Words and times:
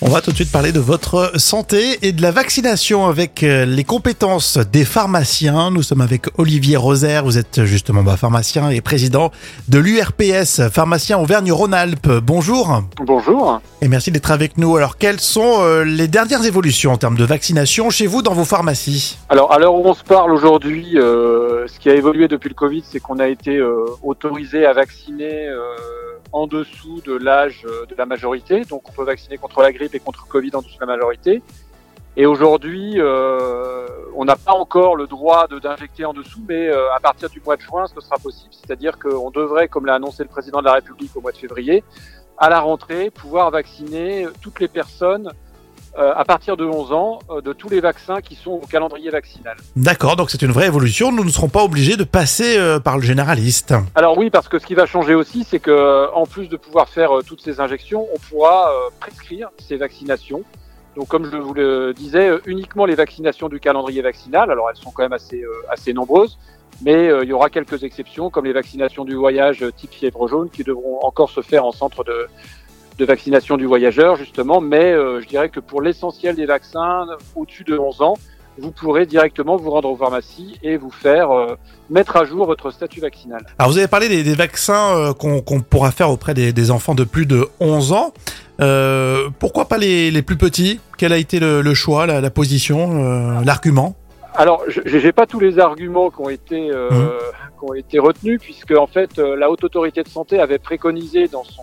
On 0.00 0.10
va 0.10 0.20
tout 0.20 0.30
de 0.30 0.36
suite 0.36 0.52
parler 0.52 0.70
de 0.70 0.78
votre 0.78 1.40
santé 1.40 1.98
et 2.02 2.12
de 2.12 2.22
la 2.22 2.30
vaccination 2.30 3.06
avec 3.06 3.42
euh, 3.42 3.64
les 3.64 3.82
compétences 3.82 4.56
des 4.56 4.84
pharmaciens. 4.84 5.72
Nous 5.72 5.82
sommes 5.82 6.02
avec 6.02 6.26
Olivier 6.38 6.76
Roser. 6.76 7.20
Vous 7.24 7.36
êtes 7.36 7.64
justement 7.64 8.04
bah, 8.04 8.16
pharmacien 8.16 8.70
et 8.70 8.80
président 8.80 9.32
de 9.66 9.80
l'URPS, 9.80 10.68
pharmacien 10.72 11.18
Auvergne-Rhône-Alpes. 11.18 12.20
Bonjour. 12.22 12.84
Bonjour. 13.04 13.60
Et 13.82 13.88
merci 13.88 14.12
d'être 14.12 14.30
avec 14.30 14.56
nous. 14.56 14.76
Alors, 14.76 14.98
quelles 14.98 15.18
sont 15.18 15.62
euh, 15.62 15.82
les 15.82 16.06
dernières 16.06 16.44
évolutions 16.44 16.92
en 16.92 16.96
termes 16.96 17.16
de 17.16 17.24
vaccination 17.24 17.90
chez 17.90 18.06
vous 18.06 18.22
dans 18.22 18.34
vos 18.34 18.44
pharmacies? 18.44 19.18
Alors, 19.28 19.52
à 19.52 19.58
l'heure 19.58 19.74
où 19.74 19.84
on 19.84 19.94
se 19.94 20.04
parle 20.04 20.30
aujourd'hui, 20.30 20.92
euh, 20.94 21.66
ce 21.66 21.80
qui 21.80 21.90
a 21.90 21.94
évolué 21.96 22.28
depuis 22.28 22.50
le 22.50 22.54
Covid, 22.54 22.84
c'est 22.88 23.00
qu'on 23.00 23.18
a 23.18 23.26
été 23.26 23.56
euh, 23.56 23.84
autorisé 24.04 24.64
à 24.64 24.74
vacciner 24.74 25.48
en 26.32 26.46
dessous 26.46 27.00
de 27.04 27.14
l'âge 27.14 27.64
euh, 27.66 27.86
de 27.86 27.94
la 27.96 28.06
majorité. 28.06 28.62
Donc, 28.64 28.88
on 28.88 28.92
peut 28.92 29.04
vacciner 29.04 29.38
contre 29.38 29.62
la 29.62 29.72
grippe 29.72 29.94
et 29.94 30.00
contre 30.00 30.24
le 30.26 30.30
Covid 30.30 30.50
en 30.54 30.60
dessous 30.62 30.74
de 30.74 30.80
la 30.80 30.86
majorité. 30.86 31.42
Et 32.16 32.26
aujourd'hui, 32.26 32.94
euh, 32.96 33.86
on 34.16 34.24
n'a 34.24 34.36
pas 34.36 34.52
encore 34.52 34.96
le 34.96 35.06
droit 35.06 35.46
de- 35.46 35.58
d'injecter 35.58 36.04
en 36.04 36.12
dessous, 36.12 36.42
mais 36.48 36.68
euh, 36.68 36.92
à 36.92 37.00
partir 37.00 37.30
du 37.30 37.40
mois 37.40 37.56
de 37.56 37.62
juin, 37.62 37.86
ce 37.86 38.00
sera 38.00 38.16
possible. 38.16 38.52
C'est-à-dire 38.52 38.98
qu'on 38.98 39.30
devrait, 39.30 39.68
comme 39.68 39.86
l'a 39.86 39.94
annoncé 39.94 40.22
le 40.24 40.28
président 40.28 40.58
de 40.60 40.64
la 40.64 40.72
République 40.74 41.14
au 41.16 41.20
mois 41.20 41.32
de 41.32 41.36
février, 41.36 41.84
à 42.36 42.48
la 42.50 42.60
rentrée, 42.60 43.10
pouvoir 43.10 43.50
vacciner 43.50 44.26
toutes 44.42 44.60
les 44.60 44.68
personnes 44.68 45.30
euh, 45.96 46.12
à 46.14 46.24
partir 46.24 46.56
de 46.56 46.64
11 46.64 46.92
ans 46.92 47.18
euh, 47.30 47.40
de 47.40 47.52
tous 47.52 47.68
les 47.68 47.80
vaccins 47.80 48.20
qui 48.20 48.34
sont 48.34 48.50
au 48.50 48.66
calendrier 48.66 49.10
vaccinal. 49.10 49.56
D'accord, 49.76 50.16
donc 50.16 50.30
c'est 50.30 50.42
une 50.42 50.52
vraie 50.52 50.66
évolution. 50.66 51.12
Nous 51.12 51.24
ne 51.24 51.30
serons 51.30 51.48
pas 51.48 51.62
obligés 51.62 51.96
de 51.96 52.04
passer 52.04 52.58
euh, 52.58 52.80
par 52.80 52.96
le 52.96 53.02
généraliste. 53.02 53.74
Alors 53.94 54.18
oui, 54.18 54.30
parce 54.30 54.48
que 54.48 54.58
ce 54.58 54.66
qui 54.66 54.74
va 54.74 54.86
changer 54.86 55.14
aussi, 55.14 55.44
c'est 55.44 55.60
que 55.60 55.70
euh, 55.70 56.10
en 56.12 56.26
plus 56.26 56.48
de 56.48 56.56
pouvoir 56.56 56.88
faire 56.88 57.18
euh, 57.18 57.22
toutes 57.22 57.40
ces 57.40 57.60
injections, 57.60 58.06
on 58.14 58.18
pourra 58.28 58.70
euh, 58.70 58.90
prescrire 59.00 59.48
ces 59.58 59.76
vaccinations. 59.76 60.42
Donc 60.98 61.06
comme 61.06 61.30
je 61.30 61.36
vous 61.36 61.54
le 61.54 61.94
disais, 61.94 62.28
euh, 62.28 62.40
uniquement 62.46 62.84
les 62.84 62.96
vaccinations 62.96 63.48
du 63.48 63.60
calendrier 63.60 64.02
vaccinal. 64.02 64.50
Alors 64.50 64.68
elles 64.68 64.76
sont 64.76 64.90
quand 64.90 65.04
même 65.04 65.12
assez 65.12 65.40
euh, 65.42 65.52
assez 65.70 65.92
nombreuses, 65.92 66.38
mais 66.82 67.08
euh, 67.08 67.22
il 67.22 67.28
y 67.28 67.32
aura 67.32 67.50
quelques 67.50 67.84
exceptions 67.84 68.30
comme 68.30 68.46
les 68.46 68.52
vaccinations 68.52 69.04
du 69.04 69.14
voyage 69.14 69.64
type 69.76 69.92
fièvre 69.92 70.26
jaune 70.26 70.50
qui 70.50 70.64
devront 70.64 70.98
encore 71.02 71.30
se 71.30 71.40
faire 71.40 71.64
en 71.64 71.70
centre 71.70 72.02
de 72.02 72.26
de 72.98 73.04
vaccination 73.04 73.56
du 73.56 73.66
voyageur 73.66 74.16
justement. 74.16 74.60
Mais 74.60 74.92
euh, 74.92 75.20
je 75.20 75.26
dirais 75.26 75.48
que 75.48 75.60
pour 75.60 75.80
l'essentiel 75.82 76.34
des 76.36 76.46
vaccins 76.46 77.06
au-dessus 77.36 77.64
de 77.64 77.78
11 77.78 78.02
ans, 78.02 78.14
vous 78.60 78.72
pourrez 78.72 79.06
directement 79.06 79.56
vous 79.56 79.70
rendre 79.70 79.88
aux 79.88 79.96
pharmacies 79.96 80.58
et 80.64 80.76
vous 80.76 80.90
faire 80.90 81.30
euh, 81.30 81.54
mettre 81.90 82.16
à 82.16 82.24
jour 82.24 82.44
votre 82.46 82.72
statut 82.72 83.00
vaccinal. 83.00 83.46
Alors, 83.58 83.70
vous 83.70 83.78
avez 83.78 83.86
parlé 83.86 84.08
des, 84.08 84.24
des 84.24 84.34
vaccins 84.34 84.96
euh, 84.96 85.12
qu'on 85.12 85.60
pourra 85.60 85.92
faire 85.92 86.10
auprès 86.10 86.34
des, 86.34 86.52
des 86.52 86.70
enfants 86.72 86.96
de 86.96 87.04
plus 87.04 87.24
de 87.24 87.46
11 87.60 87.92
ans. 87.92 88.12
Euh, 88.60 89.28
pourquoi 89.38 89.66
pas 89.66 89.78
les, 89.78 90.10
les 90.10 90.22
plus 90.22 90.36
petits? 90.36 90.80
Quel 90.96 91.12
a 91.12 91.18
été 91.18 91.38
le, 91.38 91.60
le 91.62 91.74
choix, 91.74 92.06
la, 92.06 92.20
la 92.20 92.30
position, 92.30 93.40
l'argument? 93.44 93.94
Alors, 94.34 94.64
je 94.66 94.80
j'ai 94.84 95.12
pas 95.12 95.26
tous 95.26 95.38
les 95.38 95.60
arguments 95.60 96.10
qui 96.10 96.20
ont 96.20 96.28
été 96.28 96.68
Mhm. 96.68 97.10
qui 97.60 97.64
ont 97.70 97.74
été 97.74 97.98
retenus, 98.00 98.40
puisque 98.40 98.72
en 98.72 98.88
fait, 98.88 99.18
la 99.18 99.50
haute 99.50 99.62
autorité 99.62 100.02
de 100.02 100.08
santé 100.08 100.40
avait 100.40 100.58
préconisé 100.58 101.28
dans 101.28 101.44
son 101.44 101.62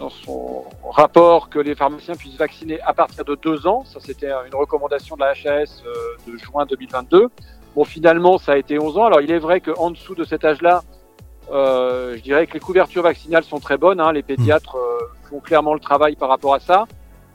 dans 0.00 0.10
son 0.10 0.64
rapport 0.82 1.50
que 1.50 1.58
les 1.58 1.74
pharmaciens 1.74 2.14
puissent 2.14 2.38
vacciner 2.38 2.80
à 2.80 2.94
partir 2.94 3.24
de 3.24 3.36
deux 3.36 3.66
ans. 3.66 3.84
Ça, 3.84 4.00
c'était 4.00 4.30
une 4.46 4.54
recommandation 4.54 5.14
de 5.14 5.20
la 5.20 5.32
HAS 5.32 5.82
euh, 5.86 5.92
de 6.26 6.36
juin 6.38 6.66
2022. 6.66 7.28
Bon, 7.76 7.84
finalement, 7.84 8.38
ça 8.38 8.52
a 8.52 8.56
été 8.56 8.78
11 8.78 8.98
ans. 8.98 9.04
Alors, 9.04 9.20
il 9.20 9.30
est 9.30 9.38
vrai 9.38 9.60
qu'en 9.60 9.90
dessous 9.90 10.14
de 10.14 10.24
cet 10.24 10.44
âge-là, 10.44 10.82
euh, 11.52 12.16
je 12.16 12.22
dirais 12.22 12.46
que 12.46 12.54
les 12.54 12.60
couvertures 12.60 13.02
vaccinales 13.02 13.44
sont 13.44 13.60
très 13.60 13.76
bonnes. 13.76 14.00
Hein. 14.00 14.12
Les 14.12 14.22
pédiatres 14.22 14.76
euh, 14.76 14.98
font 15.28 15.40
clairement 15.40 15.74
le 15.74 15.80
travail 15.80 16.16
par 16.16 16.30
rapport 16.30 16.54
à 16.54 16.60
ça. 16.60 16.86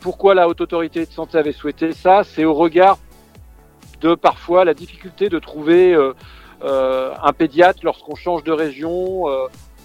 Pourquoi 0.00 0.34
la 0.34 0.48
haute 0.48 0.60
autorité 0.60 1.04
de 1.04 1.10
santé 1.10 1.38
avait 1.38 1.52
souhaité 1.52 1.92
ça? 1.92 2.24
C'est 2.24 2.44
au 2.44 2.54
regard 2.54 2.98
de 4.00 4.14
parfois 4.14 4.64
la 4.64 4.74
difficulté 4.74 5.28
de 5.28 5.38
trouver 5.38 5.94
euh, 5.94 7.14
un 7.22 7.32
pédiatre 7.32 7.80
lorsqu'on 7.82 8.14
change 8.14 8.42
de 8.42 8.52
région. 8.52 9.24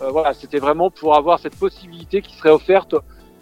Euh, 0.00 0.10
voilà, 0.10 0.34
c'était 0.34 0.58
vraiment 0.58 0.90
pour 0.90 1.16
avoir 1.16 1.38
cette 1.38 1.56
possibilité 1.56 2.22
qui 2.22 2.34
serait 2.36 2.50
offerte 2.50 2.94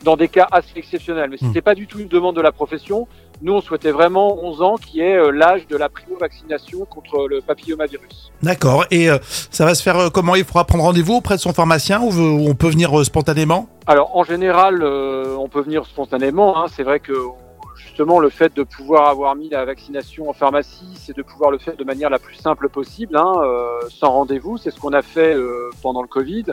dans 0.05 0.17
des 0.17 0.29
cas 0.29 0.49
assez 0.51 0.73
exceptionnels. 0.77 1.29
Mais 1.31 1.37
Mm. 1.41 1.47
c'était 1.49 1.61
pas 1.61 1.75
du 1.75 1.87
tout 1.87 1.99
une 1.99 2.09
demande 2.09 2.35
de 2.35 2.41
la 2.41 2.53
profession. 2.53 3.07
Nous, 3.43 3.53
on 3.55 3.61
souhaitait 3.61 3.91
vraiment 3.91 4.39
11 4.43 4.61
ans, 4.63 4.77
qui 4.77 5.01
est 5.01 5.17
euh, 5.17 5.31
l'âge 5.31 5.67
de 5.67 5.77
la 5.77 5.89
primo-vaccination 5.89 6.85
contre 6.85 7.27
le 7.29 7.41
papillomavirus. 7.41 8.31
D'accord. 8.43 8.85
Et 8.91 9.11
euh, 9.11 9.19
ça 9.51 9.65
va 9.65 9.75
se 9.75 9.83
faire 9.83 10.11
comment 10.13 10.35
Il 10.37 10.45
faudra 10.45 10.65
prendre 10.65 10.85
rendez-vous 10.85 11.15
auprès 11.17 11.37
de 11.37 11.41
son 11.41 11.53
pharmacien 11.53 12.01
ou, 12.03 12.11
on 12.13 12.55
peut 12.55 12.69
venir 12.69 13.05
spontanément? 13.05 13.69
Alors, 13.87 14.17
en 14.17 14.25
général, 14.25 14.83
euh, 14.83 15.37
on 15.39 15.49
peut 15.49 15.63
venir 15.63 15.85
spontanément. 15.87 16.59
Hein. 16.59 16.67
C'est 16.75 16.83
vrai 16.83 17.01
que 17.01 17.13
justement, 18.01 18.19
le 18.19 18.31
fait 18.31 18.57
de 18.57 18.63
pouvoir 18.63 19.11
avoir 19.11 19.37
mis 19.37 19.51
la 19.51 19.67
vaccination 19.67 20.31
en 20.31 20.33
pharmacie, 20.33 20.95
c'est 20.95 21.15
de 21.15 21.23
pouvoir 21.23 21.51
le 21.51 21.59
faire 21.59 21.77
de 21.77 21.85
manière 21.85 22.09
la 22.09 22.19
plus 22.19 22.35
simple 22.35 22.71
possible, 22.71 23.15
hein, 23.15 23.31
euh, 23.43 23.79
sans 23.91 24.11
rendez-vous. 24.11 24.57
C'est 24.57 24.71
ce 24.71 24.81
qu'on 24.81 24.95
a 24.95 25.03
fait 25.03 25.35
euh, 25.35 25.69
pendant 25.83 26.01
le 26.01 26.09
Covid. 26.09 26.47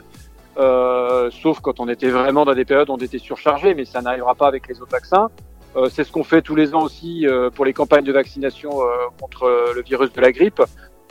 Euh, 0.57 1.29
sauf 1.31 1.61
quand 1.61 1.79
on 1.79 1.87
était 1.87 2.09
vraiment 2.09 2.43
dans 2.43 2.53
des 2.53 2.65
périodes 2.65 2.89
où 2.89 2.93
on 2.93 2.97
était 2.97 3.17
surchargé, 3.17 3.75
mais 3.75 3.85
ça 3.85 4.01
n'arrivera 4.01 4.35
pas 4.35 4.49
avec 4.49 4.67
les 4.67 4.81
autres 4.81 4.91
vaccins. 4.91 5.29
C'est 5.89 6.03
ce 6.03 6.11
qu'on 6.11 6.25
fait 6.25 6.41
tous 6.41 6.55
les 6.55 6.73
ans 6.73 6.81
aussi 6.81 7.27
pour 7.53 7.63
les 7.63 7.71
campagnes 7.71 8.03
de 8.03 8.11
vaccination 8.11 8.71
contre 9.21 9.47
le 9.75 9.81
virus 9.83 10.11
de 10.11 10.19
la 10.19 10.31
grippe, 10.31 10.59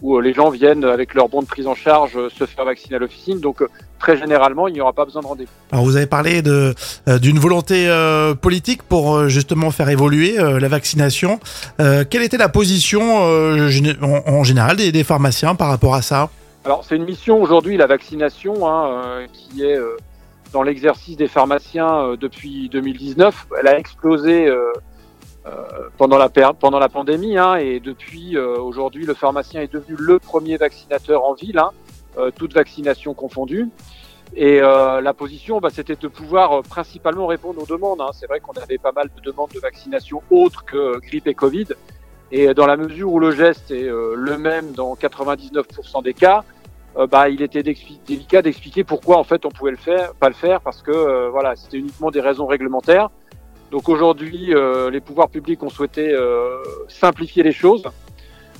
où 0.03 0.17
euh, 0.17 0.21
les 0.21 0.33
gens 0.33 0.51
viennent 0.51 0.85
avec 0.85 1.15
leur 1.15 1.29
bon 1.29 1.43
de 1.43 1.47
prise 1.47 1.67
en 1.67 1.75
charge 1.75 2.17
euh, 2.17 2.29
se 2.29 2.45
faire 2.45 2.65
vacciner 2.65 2.97
à 2.97 2.99
l'officine. 2.99 3.41
Donc 3.41 3.63
euh, 3.63 3.69
très 3.99 4.17
généralement, 4.17 4.69
il 4.69 4.75
n'y 4.75 4.81
aura 4.81 4.93
pas 4.93 5.05
besoin 5.05 5.23
de 5.23 5.27
rendez-vous. 5.27 5.51
Alors 5.73 5.85
vous 5.85 5.97
avez 5.97 6.07
parlé 6.07 6.43
de 6.43 6.75
d'une 7.21 7.39
volonté 7.39 7.89
euh, 7.89 8.35
politique 8.35 8.83
pour 8.83 9.29
justement 9.29 9.71
faire 9.71 9.89
évoluer 9.89 10.39
euh, 10.39 10.61
la 10.61 10.69
vaccination. 10.69 11.41
Euh, 11.81 12.05
quelle 12.09 12.23
était 12.23 12.37
la 12.37 12.49
position 12.49 13.17
en, 13.17 14.23
en 14.27 14.45
général 14.45 14.77
des, 14.77 14.93
des 14.93 15.05
pharmaciens 15.05 15.55
par 15.55 15.69
rapport 15.69 15.95
à 15.95 16.03
ça? 16.03 16.29
Alors 16.65 16.85
c'est 16.85 16.97
une 16.97 17.05
mission 17.05 17.41
aujourd'hui, 17.41 17.77
la 17.77 17.87
vaccination, 17.87 18.69
hein, 18.69 19.25
qui 19.33 19.63
est 19.63 19.79
dans 20.53 20.63
l'exercice 20.63 21.17
des 21.17 21.29
pharmaciens 21.29 22.17
depuis 22.21 22.69
2019. 22.69 23.47
Elle 23.61 23.69
a 23.69 23.79
explosé 23.79 24.51
pendant, 25.97 26.19
la 26.19 26.29
pendant 26.29 26.79
la 26.79 26.89
pandémie 26.89 27.39
hein, 27.39 27.57
et 27.57 27.81
depuis 27.81 28.37
euh, 28.37 28.59
aujourd'hui, 28.59 29.07
le 29.07 29.15
pharmacien 29.15 29.61
est 29.61 29.73
devenu 29.73 29.97
le 29.99 30.19
premier 30.19 30.57
vaccinateur 30.57 31.25
en 31.25 31.35
ville, 31.35 31.59
hein, 31.59 31.71
euh, 32.19 32.31
toute 32.35 32.55
vaccination 32.55 33.15
confondue. 33.15 33.69
Et 34.35 34.61
euh, 34.61 35.01
la 35.01 35.15
position, 35.15 35.61
bah, 35.61 35.69
c'était 35.71 35.95
de 35.95 36.09
pouvoir 36.09 36.53
euh, 36.53 36.63
principalement 36.63 37.27
répondre 37.27 37.63
aux 37.63 37.67
demandes. 37.67 38.01
hein. 38.01 38.11
C'est 38.13 38.27
vrai 38.27 38.41
qu'on 38.41 38.53
avait 38.61 38.79
pas 38.79 38.93
mal 38.93 39.09
de 39.15 39.21
demandes 39.23 39.51
de 39.55 39.61
vaccination 39.61 40.23
autres 40.31 40.65
que 40.65 40.77
euh, 40.77 40.99
grippe 41.01 41.29
et 41.29 41.35
Covid. 41.35 41.69
Et 42.33 42.53
dans 42.55 42.67
la 42.67 42.77
mesure 42.77 43.13
où 43.13 43.21
le 43.21 43.31
geste 43.31 43.71
est 43.71 43.89
euh, 43.89 44.15
le 44.17 44.37
même 44.37 44.73
dans 44.73 44.95
99% 44.95 46.03
des 46.03 46.13
cas, 46.13 46.43
euh, 46.97 47.07
bah, 47.07 47.29
il 47.29 47.41
était 47.43 47.63
délicat 47.63 48.43
d'expliquer 48.43 48.83
pourquoi 48.83 49.19
en 49.19 49.25
fait 49.25 49.45
on 49.47 49.51
pouvait 49.51 49.71
le 49.71 49.77
faire, 49.77 50.13
pas 50.15 50.29
le 50.29 50.35
faire, 50.35 50.61
parce 50.61 50.83
que 50.83 50.91
euh, 50.91 51.29
voilà, 51.31 51.55
c'était 51.55 51.79
uniquement 51.79 52.11
des 52.11 52.21
raisons 52.21 52.47
réglementaires. 52.47 53.11
Donc 53.71 53.89
aujourd'hui, 53.89 54.55
euh, 54.55 54.91
les 54.91 55.01
pouvoirs 55.01 55.29
publics 55.29 55.63
ont 55.63 55.71
souhaité 55.71 56.13
euh, 56.13 56.59
simplifier 56.89 57.43
les 57.43 57.53
choses, 57.53 57.83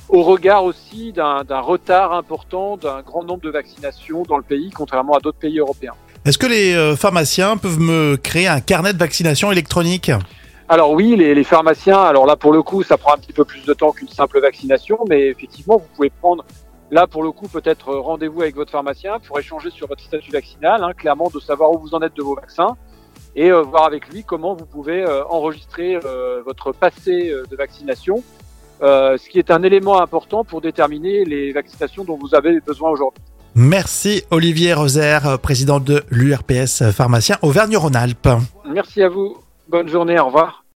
au 0.09 0.23
regard 0.23 0.63
aussi 0.63 1.13
d'un 1.13 1.59
retard 1.59 2.13
important 2.13 2.77
d'un 2.77 3.01
grand 3.01 3.23
nombre 3.23 3.41
de 3.41 3.49
vaccinations 3.49 4.23
dans 4.23 4.37
le 4.37 4.43
pays, 4.43 4.69
contrairement 4.69 5.13
à 5.13 5.19
d'autres 5.19 5.37
pays 5.37 5.59
européens. 5.59 5.93
Est-ce 6.25 6.37
que 6.37 6.47
les 6.47 6.73
euh, 6.73 6.95
pharmaciens 6.95 7.57
peuvent 7.57 7.79
me 7.79 8.17
créer 8.17 8.47
un 8.47 8.59
carnet 8.59 8.93
de 8.93 8.97
vaccination 8.97 9.51
électronique? 9.51 10.11
Alors 10.69 10.91
oui, 10.91 11.15
les, 11.15 11.33
les 11.33 11.43
pharmaciens, 11.45 12.01
alors 12.01 12.25
là 12.25 12.35
pour 12.35 12.51
le 12.51 12.61
coup, 12.61 12.83
ça 12.83 12.97
prend 12.97 13.13
un 13.13 13.17
petit 13.17 13.31
peu 13.31 13.45
plus 13.45 13.63
de 13.63 13.73
temps 13.73 13.93
qu'une 13.93 14.09
simple 14.09 14.41
vaccination, 14.41 14.99
mais 15.07 15.27
effectivement, 15.27 15.77
vous 15.77 15.87
pouvez 15.95 16.09
prendre 16.09 16.43
là 16.91 17.07
pour 17.07 17.23
le 17.23 17.31
coup 17.31 17.47
peut-être 17.47 17.93
rendez-vous 17.93 18.41
avec 18.41 18.55
votre 18.55 18.71
pharmacien 18.71 19.19
pour 19.19 19.39
échanger 19.39 19.69
sur 19.69 19.87
votre 19.87 20.03
statut 20.03 20.31
vaccinal, 20.31 20.83
hein, 20.83 20.91
clairement 20.93 21.29
de 21.33 21.39
savoir 21.39 21.71
où 21.71 21.79
vous 21.79 21.95
en 21.95 22.01
êtes 22.01 22.15
de 22.15 22.23
vos 22.23 22.35
vaccins 22.35 22.75
et 23.37 23.51
euh, 23.51 23.61
voir 23.61 23.85
avec 23.85 24.09
lui 24.09 24.23
comment 24.23 24.55
vous 24.55 24.65
pouvez 24.65 25.03
euh, 25.03 25.23
enregistrer 25.29 25.95
euh, 25.95 26.41
votre 26.43 26.73
passé 26.73 27.31
de 27.49 27.55
vaccination, 27.55 28.23
ce 28.81 29.29
qui 29.29 29.39
est 29.39 29.51
un 29.51 29.63
élément 29.63 30.01
important 30.01 30.43
pour 30.43 30.59
déterminer 30.61 31.23
les 31.23 31.53
vaccinations 31.53 32.03
dont 32.03 32.17
vous 32.17 32.35
avez 32.35 32.59
besoin 32.59 32.89
aujourd'hui. 32.89 33.23
Merci 33.55 34.23
Olivier 34.29 34.73
Roser, 34.73 35.17
président 35.41 35.79
de 35.79 36.03
l'URPS 36.11 36.91
pharmacien 36.91 37.37
Auvergne-Rhône-Alpes. 37.41 38.29
Merci 38.71 39.01
à 39.01 39.09
vous, 39.09 39.37
bonne 39.67 39.87
journée, 39.87 40.19
au 40.19 40.27
revoir. 40.27 40.63